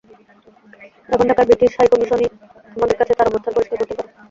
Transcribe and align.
এখন 1.09 1.25
ঢাকার 1.29 1.47
ব্রিটিশ 1.49 1.71
হাইকমিশনই 1.77 2.27
আমাদের 2.75 2.97
কাছে 2.99 3.13
তাঁর 3.15 3.29
অবস্থান 3.31 3.53
পরিষ্কার 3.55 3.77
করতে 3.79 3.95
পারে। 3.97 4.09